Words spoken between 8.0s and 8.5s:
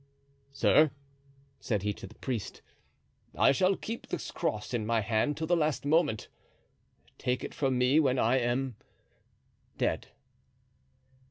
I